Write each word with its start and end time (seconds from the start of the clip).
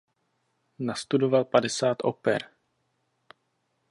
Nastudoval 0.79 1.45
padesát 1.45 2.01
oper. 2.01 2.51